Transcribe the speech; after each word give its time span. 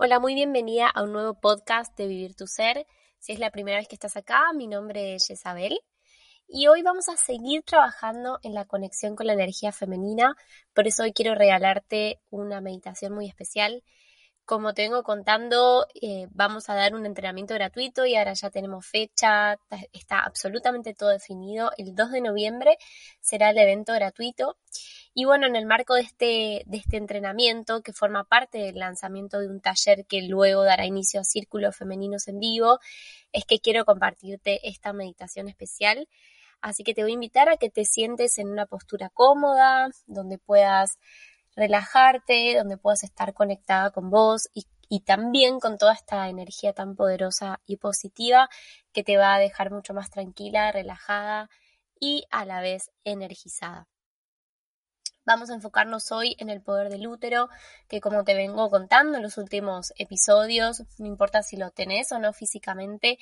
Hola, 0.00 0.20
muy 0.20 0.34
bienvenida 0.34 0.88
a 0.88 1.02
un 1.02 1.12
nuevo 1.12 1.34
podcast 1.34 1.98
de 1.98 2.06
Vivir 2.06 2.36
tu 2.36 2.46
Ser. 2.46 2.86
Si 3.18 3.32
es 3.32 3.40
la 3.40 3.50
primera 3.50 3.78
vez 3.78 3.88
que 3.88 3.96
estás 3.96 4.16
acá, 4.16 4.52
mi 4.54 4.68
nombre 4.68 5.16
es 5.16 5.26
Jezabel 5.26 5.80
y 6.46 6.68
hoy 6.68 6.82
vamos 6.82 7.08
a 7.08 7.16
seguir 7.16 7.64
trabajando 7.64 8.38
en 8.44 8.54
la 8.54 8.64
conexión 8.64 9.16
con 9.16 9.26
la 9.26 9.32
energía 9.32 9.72
femenina. 9.72 10.36
Por 10.72 10.86
eso 10.86 11.02
hoy 11.02 11.12
quiero 11.12 11.34
regalarte 11.34 12.20
una 12.30 12.60
meditación 12.60 13.12
muy 13.12 13.26
especial. 13.26 13.82
Como 14.44 14.72
te 14.72 14.82
vengo 14.82 15.02
contando, 15.02 15.88
eh, 16.00 16.28
vamos 16.30 16.70
a 16.70 16.76
dar 16.76 16.94
un 16.94 17.04
entrenamiento 17.04 17.54
gratuito 17.54 18.06
y 18.06 18.14
ahora 18.14 18.34
ya 18.34 18.50
tenemos 18.50 18.86
fecha, 18.86 19.58
está 19.92 20.20
absolutamente 20.20 20.94
todo 20.94 21.08
definido. 21.08 21.72
El 21.76 21.96
2 21.96 22.12
de 22.12 22.20
noviembre 22.20 22.78
será 23.20 23.50
el 23.50 23.58
evento 23.58 23.94
gratuito 23.94 24.56
y 25.18 25.24
bueno, 25.24 25.48
en 25.48 25.56
el 25.56 25.66
marco 25.66 25.94
de 25.96 26.02
este, 26.02 26.62
de 26.66 26.76
este 26.76 26.96
entrenamiento, 26.96 27.82
que 27.82 27.92
forma 27.92 28.22
parte 28.22 28.58
del 28.58 28.78
lanzamiento 28.78 29.40
de 29.40 29.48
un 29.48 29.60
taller 29.60 30.06
que 30.06 30.22
luego 30.22 30.62
dará 30.62 30.86
inicio 30.86 31.20
a 31.20 31.24
Círculos 31.24 31.74
Femeninos 31.76 32.28
en 32.28 32.38
Vivo, 32.38 32.78
es 33.32 33.44
que 33.44 33.58
quiero 33.58 33.84
compartirte 33.84 34.68
esta 34.68 34.92
meditación 34.92 35.48
especial. 35.48 36.08
Así 36.60 36.84
que 36.84 36.94
te 36.94 37.02
voy 37.02 37.10
a 37.10 37.14
invitar 37.14 37.48
a 37.48 37.56
que 37.56 37.68
te 37.68 37.84
sientes 37.84 38.38
en 38.38 38.48
una 38.48 38.66
postura 38.66 39.10
cómoda, 39.10 39.88
donde 40.06 40.38
puedas 40.38 41.00
relajarte, 41.56 42.54
donde 42.56 42.76
puedas 42.76 43.02
estar 43.02 43.34
conectada 43.34 43.90
con 43.90 44.10
vos 44.10 44.48
y, 44.54 44.66
y, 44.88 45.00
también 45.00 45.58
con 45.58 45.78
toda 45.78 45.94
esta 45.94 46.28
energía 46.28 46.74
tan 46.74 46.94
poderosa 46.94 47.60
y 47.66 47.78
positiva 47.78 48.48
que 48.92 49.02
te 49.02 49.16
va 49.16 49.34
a 49.34 49.40
dejar 49.40 49.72
mucho 49.72 49.94
más 49.94 50.10
tranquila, 50.10 50.70
relajada 50.70 51.50
y 51.98 52.24
a 52.30 52.44
la 52.44 52.60
vez 52.60 52.92
energizada. 53.02 53.88
Vamos 55.28 55.50
a 55.50 55.54
enfocarnos 55.54 56.10
hoy 56.10 56.36
en 56.38 56.48
el 56.48 56.62
poder 56.62 56.88
del 56.88 57.06
útero, 57.06 57.50
que 57.86 58.00
como 58.00 58.24
te 58.24 58.32
vengo 58.32 58.70
contando 58.70 59.18
en 59.18 59.22
los 59.22 59.36
últimos 59.36 59.92
episodios, 59.98 60.84
no 60.96 61.04
importa 61.04 61.42
si 61.42 61.58
lo 61.58 61.70
tenés 61.70 62.12
o 62.12 62.18
no 62.18 62.32
físicamente, 62.32 63.18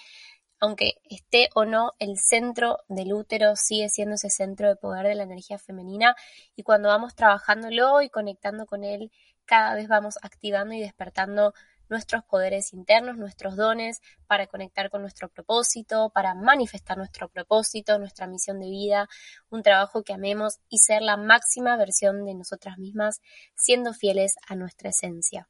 aunque 0.60 1.01
esté 1.10 1.48
o 1.57 1.65
no 1.65 1.95
el 1.98 2.16
centro 2.16 2.79
del 2.87 3.13
útero, 3.13 3.57
sigue 3.57 3.88
siendo 3.88 4.15
ese 4.15 4.30
centro 4.30 4.68
de 4.68 4.76
poder 4.76 5.04
de 5.04 5.16
la 5.16 5.24
energía 5.24 5.59
femenina. 5.59 6.15
Y 6.54 6.63
cuando 6.63 6.90
vamos 6.90 7.16
trabajándolo 7.16 8.01
y 8.01 8.09
conectando 8.09 8.66
con 8.66 8.85
él, 8.85 9.10
cada 9.45 9.74
vez 9.74 9.88
vamos 9.88 10.16
activando 10.23 10.74
y 10.74 10.80
despertando 10.80 11.54
nuestros 11.88 12.24
poderes 12.24 12.73
internos, 12.73 13.16
nuestros 13.16 13.56
dones, 13.56 14.01
para 14.26 14.46
conectar 14.46 14.90
con 14.90 15.02
nuestro 15.02 15.29
propósito, 15.29 16.10
para 16.10 16.34
manifestar 16.34 16.96
nuestro 16.96 17.29
propósito, 17.29 17.98
nuestra 17.98 18.26
misión 18.26 18.60
de 18.60 18.68
vida, 18.68 19.09
un 19.51 19.62
trabajo 19.62 20.02
que 20.02 20.12
amemos 20.12 20.59
y 20.68 20.79
ser 20.79 21.02
la 21.02 21.16
máxima 21.16 21.76
versión 21.76 22.24
de 22.24 22.34
nosotras 22.34 22.79
mismas, 22.79 23.20
siendo 23.54 23.92
fieles 23.92 24.37
a 24.48 24.54
nuestra 24.54 24.90
esencia. 24.90 25.48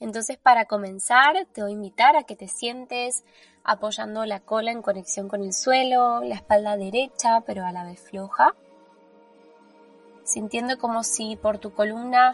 Entonces, 0.00 0.38
para 0.38 0.66
comenzar, 0.66 1.34
te 1.52 1.62
voy 1.62 1.72
a 1.72 1.74
invitar 1.74 2.16
a 2.16 2.22
que 2.22 2.36
te 2.36 2.46
sientes 2.46 3.24
apoyando 3.64 4.24
la 4.24 4.40
cola 4.40 4.70
en 4.70 4.80
conexión 4.80 5.28
con 5.28 5.42
el 5.42 5.52
suelo, 5.52 6.20
la 6.22 6.36
espalda 6.36 6.76
derecha, 6.76 7.40
pero 7.44 7.66
a 7.66 7.72
la 7.72 7.84
vez 7.84 8.00
floja, 8.00 8.54
sintiendo 10.24 10.78
como 10.78 11.02
si 11.02 11.36
por 11.36 11.58
tu 11.58 11.72
columna 11.72 12.30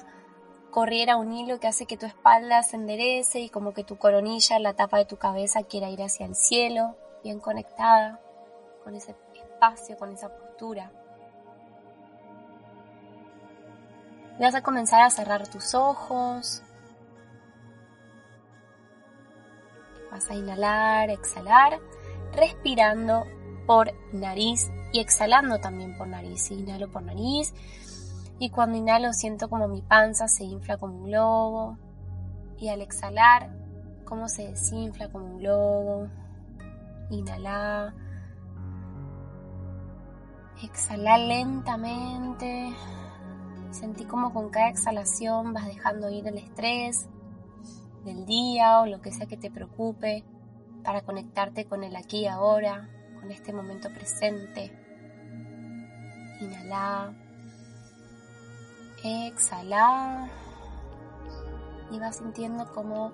corriera 0.75 1.17
un 1.17 1.33
hilo 1.33 1.61
que 1.61 1.69
hace 1.69 1.87
que 1.87 1.97
tu 1.97 2.05
espalda 2.05 2.65
se 2.65 2.75
enderece 2.75 3.39
y 3.39 3.49
como 3.49 3.73
que 3.73 3.85
tu 3.85 3.97
coronilla, 3.97 4.59
la 4.59 4.75
tapa 4.75 4.99
de 4.99 5.05
tu 5.05 5.19
cabeza, 5.19 5.63
quiera 5.63 5.89
ir 5.89 6.03
hacia 6.03 6.27
el 6.27 6.35
cielo, 6.35 6.97
bien 7.23 7.39
conectada 7.39 8.19
con 8.83 8.97
ese 8.97 9.15
espacio, 9.35 9.97
con 9.97 10.11
esa 10.11 10.37
postura. 10.37 10.91
vas 14.41 14.57
a 14.57 14.63
comenzar 14.63 15.01
a 15.03 15.11
cerrar 15.11 15.47
tus 15.47 15.77
ojos. 15.77 16.61
Vas 20.11 20.29
a 20.29 20.35
inhalar, 20.35 21.09
exhalar, 21.09 21.79
respirando 22.33 23.23
por 23.65 23.93
nariz 24.13 24.73
y 24.93 24.99
exhalando 24.99 25.61
también 25.61 25.97
por 25.97 26.09
nariz. 26.09 26.51
Inhalo 26.51 26.91
por 26.91 27.05
nariz 27.05 27.55
y 28.39 28.51
cuando 28.51 28.77
inhalo 28.77 29.13
siento 29.13 29.49
como 29.49 29.69
mi 29.69 29.83
panza 29.83 30.27
se 30.29 30.45
infla 30.45 30.77
como 30.77 30.97
un 30.97 31.05
globo. 31.05 31.79
Y 32.59 32.69
al 32.69 32.81
exhalar, 32.81 33.51
como 34.05 34.29
se 34.29 34.49
desinfla 34.49 35.09
como 35.09 35.27
un 35.27 35.39
globo. 35.39 36.09
Inhala. 37.11 37.95
Exhala 40.63 41.19
lentamente. 41.19 42.75
Sentí 43.71 44.05
como 44.05 44.33
con 44.33 44.51
cada 44.51 44.69
exhalación 44.69 45.53
vas 45.53 45.67
dejando 45.67 46.09
ir 46.11 46.27
el 46.29 46.39
estrés 46.39 47.09
del 48.05 48.25
día 48.25 48.81
o 48.81 48.87
lo 48.87 49.01
que 49.01 49.13
sea 49.13 49.27
que 49.27 49.37
te 49.37 49.51
preocupe 49.51 50.25
para 50.85 51.01
conectarte 51.01 51.65
con 51.65 51.83
el 51.83 51.97
aquí 51.97 52.21
y 52.21 52.27
ahora, 52.27 52.89
con 53.21 53.31
este 53.33 53.53
momento 53.53 53.89
presente. 53.93 54.71
Inhala. 56.41 57.24
Exhala 59.07 60.31
y 61.91 61.99
vas 61.99 62.17
sintiendo 62.17 62.73
cómo 62.73 63.13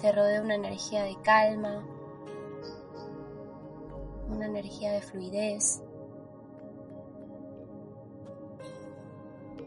te 0.00 0.10
rodea 0.10 0.40
una 0.40 0.54
energía 0.54 1.02
de 1.02 1.14
calma, 1.20 1.84
una 4.30 4.46
energía 4.46 4.92
de 4.92 5.02
fluidez. 5.02 5.82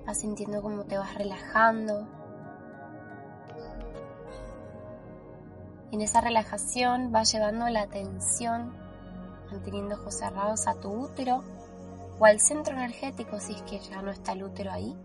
Vas 0.08 0.18
sintiendo 0.18 0.64
cómo 0.64 0.86
te 0.86 0.98
vas 0.98 1.14
relajando. 1.14 2.08
Y 5.92 5.96
en 5.98 6.02
esa 6.02 6.20
relajación 6.20 7.12
vas 7.12 7.32
llevando 7.32 7.70
la 7.70 7.84
atención, 7.84 8.76
manteniendo 9.52 9.98
ojos 9.98 10.16
cerrados 10.16 10.68
a 10.68 10.80
tu 10.80 10.90
útero 10.90 11.44
o 12.18 12.26
al 12.26 12.40
centro 12.40 12.74
energético 12.74 13.40
si 13.40 13.54
es 13.54 13.62
que 13.62 13.78
ya 13.78 14.02
no 14.02 14.10
está 14.10 14.32
el 14.32 14.44
útero 14.44 14.72
ahí. 14.72 14.98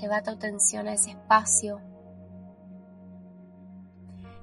Lleva 0.00 0.22
tu 0.22 0.30
atención 0.30 0.88
a 0.88 0.94
ese 0.94 1.10
espacio 1.10 1.80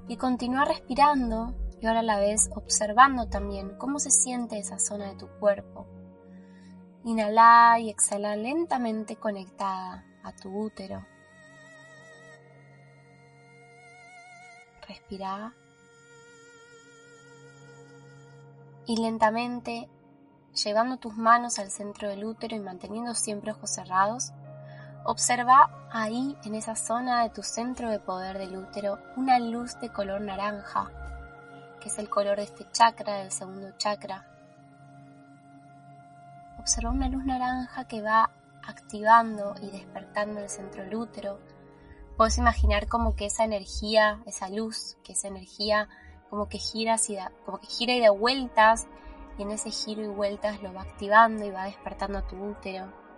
y 0.07 0.17
continúa 0.17 0.65
respirando 0.65 1.55
y 1.81 1.87
ahora 1.87 1.99
a 1.99 2.03
la 2.03 2.19
vez 2.19 2.49
observando 2.55 3.27
también 3.27 3.77
cómo 3.77 3.99
se 3.99 4.11
siente 4.11 4.57
esa 4.57 4.79
zona 4.79 5.07
de 5.09 5.15
tu 5.15 5.27
cuerpo. 5.39 5.87
Inhala 7.03 7.79
y 7.79 7.89
exhala 7.89 8.35
lentamente 8.35 9.15
conectada 9.15 10.05
a 10.23 10.33
tu 10.33 10.49
útero. 10.49 11.05
Respira. 14.87 15.53
Y 18.85 18.97
lentamente, 18.97 19.87
llevando 20.63 20.97
tus 20.97 21.15
manos 21.15 21.59
al 21.59 21.69
centro 21.69 22.09
del 22.09 22.25
útero 22.25 22.55
y 22.55 22.59
manteniendo 22.59 23.13
siempre 23.13 23.51
ojos 23.51 23.69
cerrados, 23.69 24.33
Observa 25.09 25.71
ahí, 25.91 26.37
en 26.43 26.53
esa 26.53 26.75
zona 26.75 27.23
de 27.23 27.31
tu 27.31 27.41
centro 27.41 27.89
de 27.89 27.97
poder 27.97 28.37
del 28.37 28.55
útero, 28.55 28.99
una 29.15 29.39
luz 29.39 29.79
de 29.79 29.89
color 29.89 30.21
naranja, 30.21 30.91
que 31.81 31.89
es 31.89 31.97
el 31.97 32.07
color 32.07 32.37
de 32.37 32.43
este 32.43 32.69
chakra, 32.71 33.15
del 33.15 33.31
segundo 33.31 33.71
chakra. 33.79 34.27
Observa 36.59 36.91
una 36.91 37.09
luz 37.09 37.25
naranja 37.25 37.87
que 37.87 38.03
va 38.03 38.29
activando 38.61 39.55
y 39.63 39.71
despertando 39.71 40.41
el 40.41 40.49
centro 40.49 40.83
del 40.83 40.93
útero. 40.93 41.39
Puedes 42.15 42.37
imaginar 42.37 42.87
como 42.87 43.15
que 43.15 43.25
esa 43.25 43.45
energía, 43.45 44.21
esa 44.27 44.47
luz, 44.47 44.95
que 45.03 45.13
esa 45.13 45.27
energía 45.27 45.89
como 46.29 46.49
que 46.49 46.59
gira, 46.59 46.97
como 47.47 47.57
que 47.59 47.65
gira 47.65 47.93
y 47.93 47.99
da 47.99 48.11
vueltas, 48.11 48.85
y 49.39 49.41
en 49.41 49.49
ese 49.49 49.71
giro 49.71 50.03
y 50.03 50.07
vueltas 50.07 50.61
lo 50.61 50.71
va 50.71 50.83
activando 50.83 51.45
y 51.45 51.49
va 51.49 51.65
despertando 51.65 52.21
tu 52.25 52.35
útero 52.35 53.08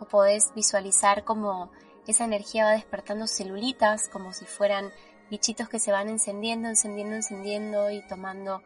o 0.00 0.04
podés 0.06 0.52
visualizar 0.54 1.24
como 1.24 1.70
esa 2.06 2.24
energía 2.24 2.64
va 2.64 2.70
despertando 2.72 3.26
celulitas, 3.26 4.08
como 4.08 4.32
si 4.32 4.44
fueran 4.44 4.92
bichitos 5.30 5.68
que 5.68 5.78
se 5.78 5.92
van 5.92 6.08
encendiendo, 6.08 6.68
encendiendo, 6.68 7.16
encendiendo 7.16 7.90
y 7.90 8.06
tomando 8.06 8.62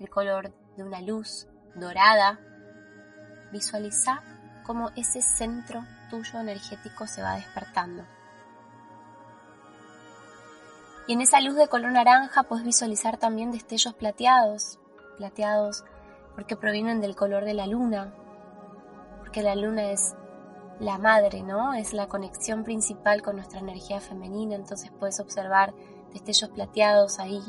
el 0.00 0.10
color 0.10 0.52
de 0.76 0.82
una 0.82 1.00
luz 1.00 1.46
dorada. 1.74 2.38
Visualiza 3.52 4.22
cómo 4.64 4.90
ese 4.96 5.22
centro 5.22 5.84
tuyo 6.10 6.40
energético 6.40 7.06
se 7.06 7.22
va 7.22 7.36
despertando. 7.36 8.04
Y 11.06 11.12
en 11.12 11.20
esa 11.20 11.40
luz 11.40 11.54
de 11.56 11.68
color 11.68 11.92
naranja 11.92 12.44
puedes 12.44 12.64
visualizar 12.64 13.18
también 13.18 13.52
destellos 13.52 13.94
plateados, 13.94 14.78
plateados 15.18 15.84
porque 16.34 16.56
provienen 16.56 17.00
del 17.00 17.14
color 17.14 17.44
de 17.44 17.54
la 17.54 17.66
luna, 17.66 18.14
porque 19.20 19.42
la 19.42 19.54
luna 19.54 19.90
es 19.90 20.14
la 20.80 20.98
madre, 20.98 21.42
¿no? 21.42 21.74
Es 21.74 21.92
la 21.92 22.08
conexión 22.08 22.64
principal 22.64 23.22
con 23.22 23.36
nuestra 23.36 23.60
energía 23.60 24.00
femenina, 24.00 24.56
entonces 24.56 24.90
puedes 24.98 25.20
observar 25.20 25.74
destellos 26.12 26.50
plateados 26.50 27.18
ahí. 27.18 27.42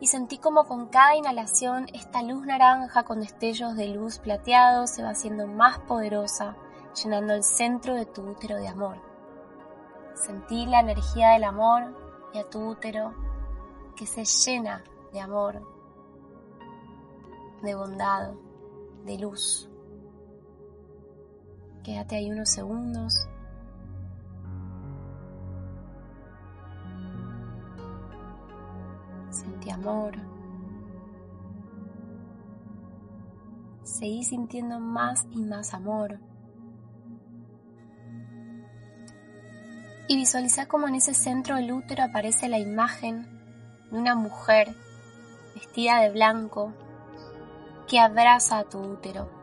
Y 0.00 0.06
sentí 0.08 0.38
como 0.38 0.64
con 0.64 0.88
cada 0.88 1.14
inhalación 1.14 1.86
esta 1.92 2.22
luz 2.22 2.44
naranja 2.44 3.04
con 3.04 3.20
destellos 3.20 3.76
de 3.76 3.88
luz 3.88 4.18
plateados 4.18 4.90
se 4.90 5.02
va 5.02 5.10
haciendo 5.10 5.46
más 5.46 5.78
poderosa 5.80 6.56
llenando 6.94 7.34
el 7.34 7.42
centro 7.42 7.94
de 7.94 8.06
tu 8.06 8.22
útero 8.22 8.56
de 8.56 8.68
amor. 8.68 8.98
Sentí 10.14 10.66
la 10.66 10.80
energía 10.80 11.30
del 11.30 11.44
amor 11.44 11.94
y 12.32 12.38
a 12.38 12.48
tu 12.48 12.68
útero 12.68 13.14
que 13.96 14.06
se 14.06 14.24
llena 14.24 14.82
de 15.12 15.20
amor, 15.20 15.62
de 17.62 17.74
bondad, 17.74 18.32
de 19.04 19.18
luz. 19.18 19.71
Quédate 21.82 22.14
ahí 22.14 22.30
unos 22.30 22.48
segundos. 22.48 23.28
Sentí 29.30 29.70
amor. 29.70 30.14
Seguí 33.82 34.22
sintiendo 34.22 34.78
más 34.78 35.26
y 35.32 35.42
más 35.42 35.74
amor. 35.74 36.20
Y 40.06 40.16
visualiza 40.16 40.66
cómo 40.66 40.86
en 40.86 40.96
ese 40.96 41.14
centro 41.14 41.56
del 41.56 41.72
útero 41.72 42.04
aparece 42.04 42.48
la 42.48 42.58
imagen 42.58 43.22
de 43.90 43.98
una 43.98 44.14
mujer 44.14 44.72
vestida 45.54 46.00
de 46.00 46.10
blanco 46.10 46.72
que 47.88 47.98
abraza 47.98 48.58
a 48.58 48.64
tu 48.64 48.78
útero 48.78 49.41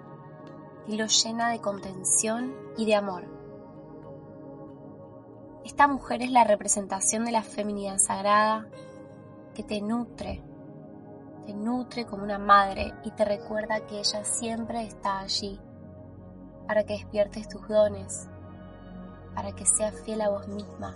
y 0.89 0.97
lo 0.97 1.05
llena 1.05 1.49
de 1.51 1.61
contención 1.61 2.55
y 2.75 2.85
de 2.85 2.95
amor. 2.95 3.23
Esta 5.63 5.87
mujer 5.87 6.23
es 6.23 6.31
la 6.31 6.43
representación 6.43 7.25
de 7.25 7.31
la 7.31 7.43
feminidad 7.43 7.99
sagrada 7.99 8.67
que 9.53 9.61
te 9.61 9.81
nutre, 9.81 10.41
te 11.45 11.53
nutre 11.53 12.05
como 12.05 12.23
una 12.23 12.39
madre 12.39 12.91
y 13.03 13.11
te 13.11 13.23
recuerda 13.23 13.85
que 13.85 13.99
ella 13.99 14.23
siempre 14.23 14.83
está 14.83 15.19
allí 15.19 15.59
para 16.65 16.83
que 16.83 16.93
despiertes 16.93 17.47
tus 17.47 17.67
dones, 17.67 18.27
para 19.35 19.51
que 19.51 19.67
seas 19.67 20.01
fiel 20.01 20.21
a 20.21 20.29
vos 20.29 20.47
misma, 20.47 20.95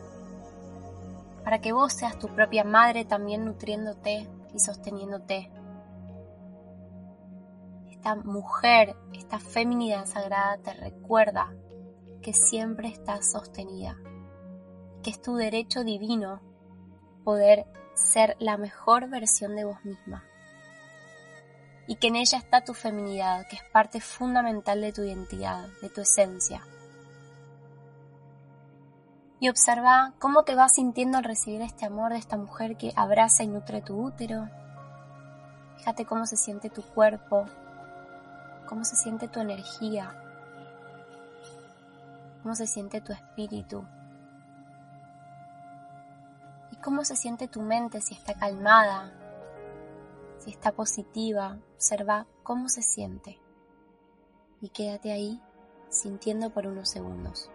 para 1.43 1.59
que 1.59 1.71
vos 1.71 1.93
seas 1.93 2.17
tu 2.17 2.29
propia 2.29 2.63
madre 2.63 3.05
también 3.05 3.45
nutriéndote 3.45 4.27
y 4.55 4.59
sosteniéndote. 4.59 5.51
Esta 8.03 8.15
mujer, 8.15 8.97
esta 9.13 9.39
feminidad 9.39 10.05
sagrada 10.05 10.57
te 10.57 10.73
recuerda 10.73 11.55
que 12.21 12.33
siempre 12.33 12.89
estás 12.89 13.31
sostenida, 13.31 13.95
que 15.01 15.09
es 15.09 15.21
tu 15.21 15.35
derecho 15.35 15.85
divino 15.85 16.41
poder 17.23 17.65
ser 17.93 18.35
la 18.39 18.57
mejor 18.57 19.09
versión 19.09 19.55
de 19.55 19.63
vos 19.63 19.77
misma 19.85 20.25
y 21.87 21.95
que 21.95 22.07
en 22.07 22.17
ella 22.17 22.39
está 22.39 22.65
tu 22.65 22.73
feminidad, 22.73 23.47
que 23.47 23.55
es 23.55 23.63
parte 23.71 24.01
fundamental 24.01 24.81
de 24.81 24.91
tu 24.91 25.03
identidad, 25.03 25.69
de 25.81 25.87
tu 25.89 26.01
esencia. 26.01 26.61
Y 29.39 29.47
observa 29.47 30.13
cómo 30.19 30.43
te 30.43 30.55
vas 30.55 30.73
sintiendo 30.73 31.19
al 31.19 31.23
recibir 31.23 31.61
este 31.61 31.85
amor 31.85 32.11
de 32.11 32.19
esta 32.19 32.35
mujer 32.35 32.75
que 32.75 32.91
abraza 32.97 33.43
y 33.43 33.47
nutre 33.47 33.81
tu 33.81 33.95
útero. 33.95 34.49
Fíjate 35.77 36.03
cómo 36.03 36.25
se 36.25 36.35
siente 36.35 36.69
tu 36.69 36.81
cuerpo, 36.81 37.45
cómo 38.73 38.85
se 38.85 38.95
siente 38.95 39.27
tu 39.27 39.39
energía, 39.39 40.15
cómo 42.41 42.55
se 42.55 42.65
siente 42.65 43.01
tu 43.01 43.13
espíritu 43.13 43.85
y 46.71 46.77
cómo 46.77 47.05
se 47.05 47.15
siente 47.15 47.47
tu 47.47 47.61
mente 47.61 48.01
si 48.01 48.15
está 48.15 48.33
calmada, 48.33 49.13
si 50.39 50.49
está 50.49 50.71
positiva. 50.71 51.59
Observa 51.75 52.25
cómo 52.41 52.67
se 52.67 52.81
siente 52.81 53.39
y 54.59 54.69
quédate 54.69 55.11
ahí 55.11 55.39
sintiendo 55.89 56.49
por 56.49 56.65
unos 56.65 56.89
segundos. 56.89 57.51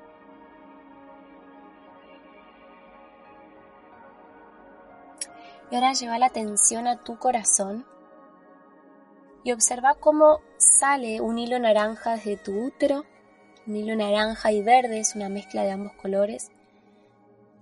Y 5.69 5.75
ahora 5.75 5.95
lleva 5.95 6.17
la 6.21 6.27
atención 6.27 6.87
a 6.87 7.03
tu 7.03 7.19
corazón 7.19 7.85
y 9.45 9.53
observa 9.53 9.95
cómo 9.95 10.41
sale 10.57 11.21
un 11.21 11.39
hilo 11.39 11.59
naranja 11.59 12.17
desde 12.17 12.37
tu 12.37 12.53
útero, 12.53 13.05
un 13.67 13.77
hilo 13.77 13.97
naranja 13.97 14.53
y 14.53 14.63
verde, 14.63 15.01
es 15.01 15.15
una 15.15 15.29
mezcla 15.29 15.63
de 15.63 15.71
ambos 15.71 15.93
colores, 15.95 16.51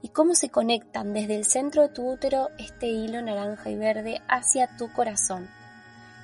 y 0.02 0.11
cómo 0.11 0.34
se 0.34 0.50
conectan 0.50 1.12
desde 1.12 1.37
el 1.37 1.44
centro 1.44 1.82
de 1.82 1.88
tu 1.88 2.08
útero 2.08 2.49
este 2.58 2.87
hilo 2.87 3.20
naranja 3.23 3.70
y 3.70 3.76
verde 3.76 4.20
hacia 4.28 4.76
tu 4.76 4.93
corazón. 4.93 5.49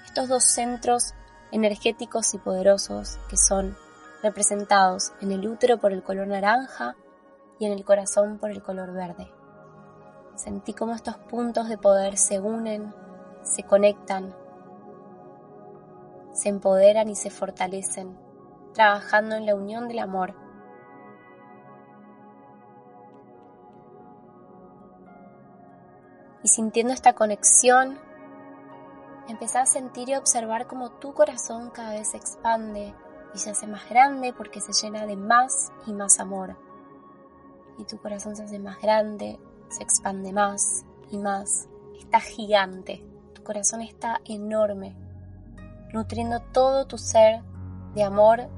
Estos 0.04 0.28
dos 0.28 0.44
centros 0.44 1.14
energéticos 1.50 2.34
y 2.34 2.38
poderosos 2.38 3.18
que 3.28 3.36
son 3.36 3.76
representados 4.22 5.12
en 5.20 5.32
el 5.32 5.46
útero 5.46 5.78
por 5.78 5.92
el 5.92 6.02
color 6.02 6.28
naranja 6.28 6.96
y 7.58 7.66
en 7.66 7.72
el 7.72 7.84
corazón 7.84 8.38
por 8.38 8.50
el 8.50 8.62
color 8.62 8.92
verde. 8.92 9.28
Sentí 10.36 10.72
cómo 10.74 10.94
estos 10.94 11.16
puntos 11.16 11.68
de 11.68 11.78
poder 11.78 12.16
se 12.16 12.40
unen, 12.40 12.94
se 13.42 13.64
conectan 13.64 14.34
se 16.32 16.48
empoderan 16.48 17.08
y 17.08 17.14
se 17.14 17.30
fortalecen, 17.30 18.16
trabajando 18.72 19.36
en 19.36 19.46
la 19.46 19.54
unión 19.54 19.88
del 19.88 19.98
amor. 19.98 20.34
Y 26.42 26.48
sintiendo 26.48 26.92
esta 26.92 27.12
conexión, 27.12 27.98
empezás 29.28 29.62
a 29.62 29.72
sentir 29.72 30.08
y 30.08 30.16
observar 30.16 30.66
cómo 30.66 30.90
tu 30.90 31.14
corazón 31.14 31.70
cada 31.70 31.92
vez 31.92 32.10
se 32.10 32.16
expande 32.16 32.94
y 33.34 33.38
se 33.38 33.50
hace 33.50 33.66
más 33.66 33.88
grande 33.88 34.32
porque 34.32 34.60
se 34.60 34.72
llena 34.72 35.06
de 35.06 35.16
más 35.16 35.70
y 35.86 35.92
más 35.92 36.18
amor. 36.18 36.56
Y 37.78 37.84
tu 37.84 37.98
corazón 37.98 38.34
se 38.34 38.42
hace 38.42 38.58
más 38.58 38.80
grande, 38.80 39.38
se 39.68 39.82
expande 39.82 40.32
más 40.32 40.84
y 41.10 41.18
más. 41.18 41.68
Está 41.96 42.20
gigante, 42.20 43.04
tu 43.34 43.44
corazón 43.44 43.80
está 43.82 44.20
enorme 44.24 44.96
nutriendo 45.92 46.40
todo 46.40 46.86
tu 46.86 46.98
ser 46.98 47.42
de 47.94 48.02
amor 48.02 48.48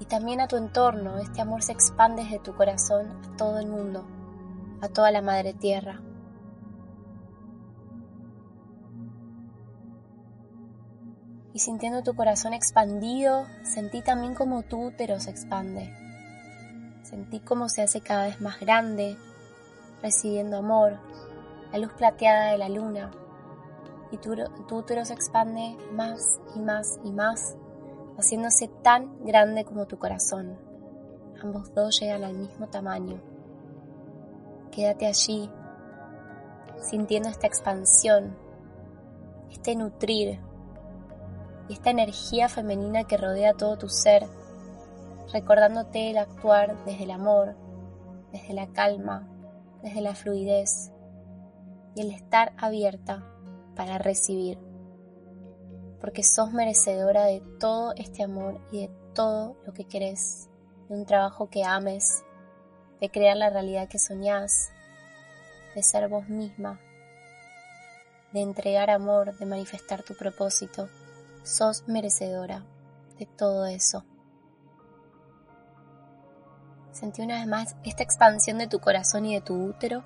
y 0.00 0.04
también 0.04 0.40
a 0.40 0.48
tu 0.48 0.56
entorno. 0.56 1.18
Este 1.18 1.40
amor 1.40 1.62
se 1.62 1.72
expande 1.72 2.22
desde 2.24 2.38
tu 2.38 2.54
corazón 2.54 3.10
a 3.24 3.36
todo 3.36 3.58
el 3.58 3.66
mundo, 3.66 4.06
a 4.80 4.88
toda 4.88 5.10
la 5.10 5.22
madre 5.22 5.54
tierra. 5.54 6.00
Y 11.52 11.60
sintiendo 11.60 12.02
tu 12.02 12.14
corazón 12.14 12.52
expandido, 12.52 13.46
sentí 13.64 14.00
también 14.00 14.34
como 14.34 14.62
tu 14.62 14.80
útero 14.80 15.18
se 15.18 15.30
expande. 15.30 15.92
Sentí 17.02 17.40
cómo 17.40 17.68
se 17.68 17.82
hace 17.82 18.00
cada 18.00 18.26
vez 18.26 18.40
más 18.40 18.60
grande, 18.60 19.16
recibiendo 20.00 20.58
amor, 20.58 21.00
la 21.72 21.78
luz 21.78 21.92
plateada 21.94 22.52
de 22.52 22.58
la 22.58 22.68
luna, 22.68 23.10
y 24.10 24.18
tu, 24.18 24.32
útero 24.70 25.04
se 25.04 25.12
expande 25.12 25.76
más 25.92 26.40
y 26.54 26.60
más 26.60 26.98
y 27.04 27.12
más, 27.12 27.56
haciéndose 28.16 28.68
tan 28.82 29.24
grande 29.24 29.64
como 29.64 29.86
tu 29.86 29.98
corazón. 29.98 30.58
Ambos 31.42 31.72
dos 31.74 32.00
llegan 32.00 32.24
al 32.24 32.34
mismo 32.34 32.68
tamaño. 32.68 33.20
Quédate 34.70 35.06
allí, 35.06 35.50
sintiendo 36.80 37.28
esta 37.28 37.46
expansión, 37.46 38.36
este 39.50 39.76
nutrir 39.76 40.40
y 41.68 41.74
esta 41.74 41.90
energía 41.90 42.48
femenina 42.48 43.04
que 43.04 43.16
rodea 43.16 43.54
todo 43.54 43.76
tu 43.76 43.88
ser, 43.88 44.26
recordándote 45.32 46.10
el 46.10 46.18
actuar 46.18 46.82
desde 46.84 47.04
el 47.04 47.10
amor, 47.10 47.56
desde 48.32 48.54
la 48.54 48.68
calma, 48.68 49.28
desde 49.82 50.00
la 50.00 50.14
fluidez 50.14 50.92
y 51.94 52.00
el 52.00 52.10
estar 52.10 52.52
abierta 52.56 53.24
para 53.78 53.96
recibir, 53.96 54.58
porque 56.00 56.24
sos 56.24 56.52
merecedora 56.52 57.26
de 57.26 57.40
todo 57.60 57.94
este 57.96 58.24
amor 58.24 58.60
y 58.72 58.88
de 58.88 58.90
todo 59.14 59.56
lo 59.64 59.72
que 59.72 59.84
querés, 59.84 60.50
de 60.88 60.96
un 60.96 61.06
trabajo 61.06 61.48
que 61.48 61.62
ames, 61.62 62.24
de 63.00 63.08
crear 63.08 63.36
la 63.36 63.50
realidad 63.50 63.88
que 63.88 64.00
soñás, 64.00 64.70
de 65.76 65.84
ser 65.84 66.08
vos 66.08 66.28
misma, 66.28 66.80
de 68.32 68.40
entregar 68.40 68.90
amor, 68.90 69.38
de 69.38 69.46
manifestar 69.46 70.02
tu 70.02 70.16
propósito. 70.16 70.88
Sos 71.44 71.86
merecedora 71.86 72.64
de 73.16 73.26
todo 73.26 73.64
eso. 73.66 74.04
Sentí 76.90 77.22
una 77.22 77.36
vez 77.36 77.46
más 77.46 77.76
esta 77.84 78.02
expansión 78.02 78.58
de 78.58 78.66
tu 78.66 78.80
corazón 78.80 79.24
y 79.24 79.34
de 79.34 79.40
tu 79.40 79.54
útero 79.54 80.02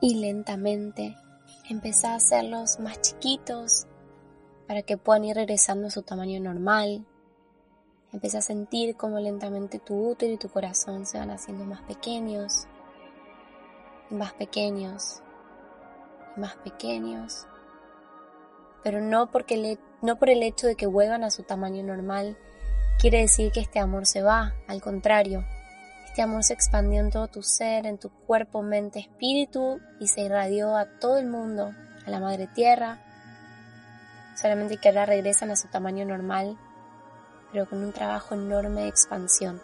y 0.00 0.14
lentamente 0.16 1.16
empezá 1.68 2.12
a 2.12 2.16
hacerlos 2.16 2.80
más 2.80 3.00
chiquitos 3.00 3.86
para 4.66 4.82
que 4.82 4.96
puedan 4.96 5.24
ir 5.24 5.36
regresando 5.36 5.88
a 5.88 5.90
su 5.90 6.02
tamaño 6.02 6.40
normal. 6.40 7.04
Empieza 8.12 8.38
a 8.38 8.42
sentir 8.42 8.96
cómo 8.96 9.18
lentamente 9.20 9.78
tu 9.78 10.10
útero 10.10 10.32
y 10.32 10.38
tu 10.38 10.48
corazón 10.48 11.06
se 11.06 11.18
van 11.18 11.30
haciendo 11.30 11.64
más 11.64 11.82
pequeños 11.82 12.66
y 14.10 14.14
más 14.14 14.32
pequeños 14.32 15.22
y 16.36 16.40
más 16.40 16.56
pequeños, 16.56 17.46
pero 18.82 19.00
no, 19.00 19.30
porque 19.30 19.78
no 20.02 20.18
por 20.18 20.30
el 20.30 20.42
hecho 20.42 20.66
de 20.66 20.74
que 20.74 20.86
vuelvan 20.86 21.24
a 21.24 21.30
su 21.30 21.42
tamaño 21.42 21.82
normal 21.82 22.36
quiere 22.98 23.20
decir 23.20 23.52
que 23.52 23.60
este 23.60 23.78
amor 23.78 24.06
se 24.06 24.22
va, 24.22 24.54
al 24.66 24.80
contrario, 24.80 25.44
este 26.10 26.22
amor 26.22 26.42
se 26.42 26.54
expandió 26.54 26.98
en 26.98 27.10
todo 27.10 27.28
tu 27.28 27.40
ser, 27.44 27.86
en 27.86 27.96
tu 27.96 28.10
cuerpo, 28.10 28.62
mente, 28.62 28.98
espíritu 28.98 29.78
y 30.00 30.08
se 30.08 30.22
irradió 30.22 30.76
a 30.76 30.86
todo 30.98 31.18
el 31.18 31.28
mundo, 31.28 31.70
a 32.04 32.10
la 32.10 32.18
madre 32.18 32.48
tierra, 32.48 32.98
solamente 34.34 34.78
que 34.78 34.88
ahora 34.88 35.06
regresan 35.06 35.52
a 35.52 35.56
su 35.56 35.68
tamaño 35.68 36.04
normal, 36.04 36.58
pero 37.52 37.68
con 37.68 37.84
un 37.84 37.92
trabajo 37.92 38.34
enorme 38.34 38.82
de 38.82 38.88
expansión. 38.88 39.62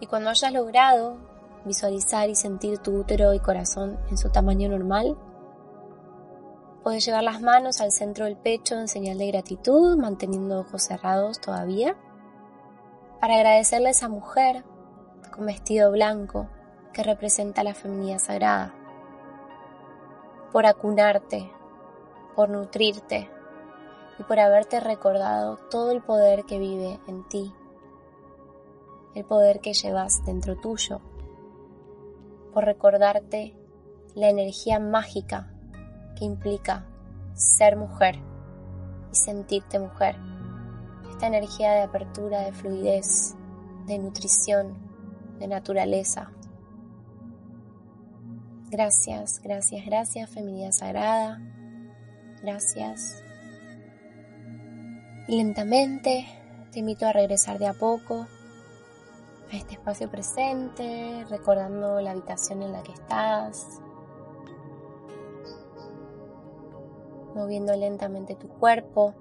Y 0.00 0.06
cuando 0.06 0.28
hayas 0.28 0.52
logrado 0.52 1.16
visualizar 1.64 2.28
y 2.28 2.34
sentir 2.34 2.78
tu 2.80 2.94
útero 2.94 3.32
y 3.32 3.40
corazón 3.40 3.98
en 4.10 4.18
su 4.18 4.28
tamaño 4.28 4.68
normal, 4.68 5.16
puedes 6.88 7.04
llevar 7.04 7.22
las 7.22 7.42
manos 7.42 7.82
al 7.82 7.92
centro 7.92 8.24
del 8.24 8.38
pecho 8.38 8.74
en 8.74 8.88
señal 8.88 9.18
de 9.18 9.26
gratitud, 9.26 9.98
manteniendo 9.98 10.60
ojos 10.60 10.84
cerrados 10.84 11.38
todavía, 11.38 11.94
para 13.20 13.34
agradecerle 13.34 13.88
a 13.88 13.90
esa 13.90 14.08
mujer 14.08 14.64
con 15.30 15.44
vestido 15.44 15.92
blanco 15.92 16.48
que 16.94 17.02
representa 17.02 17.62
la 17.62 17.74
feminidad 17.74 18.20
sagrada, 18.20 18.74
por 20.50 20.64
acunarte, 20.64 21.52
por 22.34 22.48
nutrirte 22.48 23.28
y 24.18 24.22
por 24.22 24.40
haberte 24.40 24.80
recordado 24.80 25.58
todo 25.70 25.92
el 25.92 26.00
poder 26.00 26.44
que 26.44 26.58
vive 26.58 26.98
en 27.06 27.28
ti 27.28 27.52
el 29.14 29.26
poder 29.26 29.60
que 29.60 29.74
llevas 29.74 30.24
dentro 30.24 30.56
tuyo, 30.56 31.02
por 32.54 32.64
recordarte 32.64 33.54
la 34.14 34.30
energía 34.30 34.78
mágica 34.80 35.52
que 36.18 36.24
implica 36.24 36.84
ser 37.34 37.76
mujer 37.76 38.18
y 39.12 39.14
sentirte 39.14 39.78
mujer. 39.78 40.16
Esta 41.10 41.28
energía 41.28 41.72
de 41.72 41.82
apertura, 41.82 42.40
de 42.40 42.52
fluidez, 42.52 43.34
de 43.86 43.98
nutrición, 43.98 44.76
de 45.38 45.46
naturaleza. 45.46 46.30
Gracias, 48.70 49.40
gracias, 49.42 49.86
gracias, 49.86 50.30
feminidad 50.30 50.72
sagrada. 50.72 51.40
Gracias. 52.42 53.22
Y 55.26 55.36
lentamente 55.36 56.26
te 56.72 56.80
invito 56.80 57.06
a 57.06 57.12
regresar 57.12 57.58
de 57.58 57.66
a 57.66 57.74
poco 57.74 58.26
a 59.50 59.56
este 59.56 59.74
espacio 59.74 60.10
presente, 60.10 61.24
recordando 61.30 62.00
la 62.00 62.10
habitación 62.10 62.62
en 62.62 62.72
la 62.72 62.82
que 62.82 62.92
estás, 62.92 63.80
moviendo 67.38 67.74
lentamente 67.76 68.34
tu 68.34 68.48
cuerpo 68.48 69.14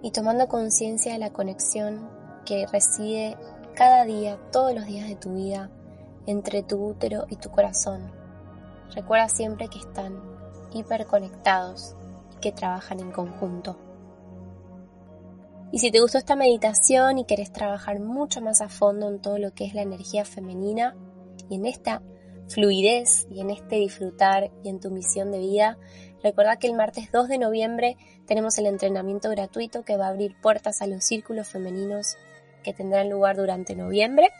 y 0.00 0.10
tomando 0.12 0.48
conciencia 0.48 1.12
de 1.12 1.18
la 1.18 1.30
conexión 1.30 2.08
que 2.46 2.66
reside 2.66 3.36
cada 3.74 4.04
día, 4.04 4.38
todos 4.50 4.74
los 4.74 4.86
días 4.86 5.08
de 5.08 5.16
tu 5.16 5.34
vida, 5.34 5.70
entre 6.26 6.62
tu 6.62 6.82
útero 6.84 7.26
y 7.28 7.36
tu 7.36 7.50
corazón. 7.50 8.10
Recuerda 8.94 9.28
siempre 9.28 9.68
que 9.68 9.78
están 9.78 10.20
hiperconectados 10.72 11.94
y 12.34 12.40
que 12.40 12.52
trabajan 12.52 13.00
en 13.00 13.12
conjunto. 13.12 13.76
Y 15.70 15.78
si 15.78 15.90
te 15.90 16.00
gustó 16.00 16.18
esta 16.18 16.36
meditación 16.36 17.18
y 17.18 17.24
querés 17.24 17.52
trabajar 17.52 18.00
mucho 18.00 18.40
más 18.40 18.62
a 18.62 18.68
fondo 18.68 19.08
en 19.08 19.20
todo 19.20 19.38
lo 19.38 19.52
que 19.52 19.66
es 19.66 19.74
la 19.74 19.82
energía 19.82 20.24
femenina 20.24 20.96
y 21.48 21.56
en 21.56 21.66
esta 21.66 22.02
fluidez 22.48 23.26
y 23.30 23.40
en 23.40 23.50
este 23.50 23.76
disfrutar 23.76 24.50
y 24.62 24.68
en 24.68 24.80
tu 24.80 24.90
misión 24.90 25.30
de 25.30 25.38
vida, 25.38 25.78
recuerda 26.22 26.56
que 26.56 26.66
el 26.66 26.74
martes 26.74 27.10
2 27.12 27.28
de 27.28 27.38
noviembre 27.38 27.96
tenemos 28.26 28.58
el 28.58 28.66
entrenamiento 28.66 29.30
gratuito 29.30 29.84
que 29.84 29.96
va 29.96 30.06
a 30.06 30.10
abrir 30.10 30.36
puertas 30.40 30.82
a 30.82 30.86
los 30.86 31.04
círculos 31.04 31.48
femeninos 31.48 32.16
que 32.62 32.72
tendrán 32.72 33.10
lugar 33.10 33.36
durante 33.36 33.74
noviembre. 33.74 34.30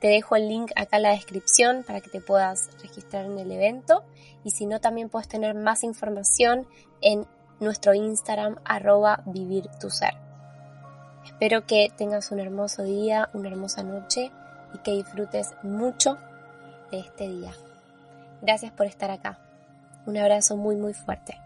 Te 0.00 0.08
dejo 0.08 0.34
el 0.34 0.48
link 0.48 0.70
acá 0.76 0.96
en 0.96 1.02
la 1.04 1.10
descripción 1.10 1.84
para 1.86 2.00
que 2.00 2.10
te 2.10 2.20
puedas 2.20 2.70
registrar 2.82 3.26
en 3.26 3.38
el 3.38 3.52
evento 3.52 4.04
y 4.44 4.50
si 4.50 4.66
no 4.66 4.80
también 4.80 5.10
puedes 5.10 5.28
tener 5.28 5.54
más 5.54 5.84
información 5.84 6.66
en 7.02 7.26
nuestro 7.60 7.92
Instagram 7.92 8.56
arroba 8.64 9.22
vivir 9.26 9.68
tu 9.78 9.90
ser. 9.90 10.14
Espero 11.24 11.66
que 11.66 11.92
tengas 11.96 12.32
un 12.32 12.40
hermoso 12.40 12.82
día, 12.82 13.28
una 13.34 13.50
hermosa 13.50 13.82
noche 13.82 14.30
y 14.74 14.78
que 14.78 14.92
disfrutes 14.92 15.54
mucho 15.62 16.18
de 16.90 17.00
este 17.00 17.28
día. 17.28 17.52
Gracias 18.42 18.72
por 18.72 18.86
estar 18.86 19.10
acá. 19.10 19.38
Un 20.06 20.16
abrazo 20.16 20.56
muy 20.56 20.76
muy 20.76 20.94
fuerte. 20.94 21.38